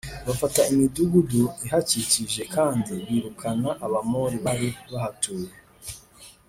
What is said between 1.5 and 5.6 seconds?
ihakikije kandi birukana Abamori bari bahatuye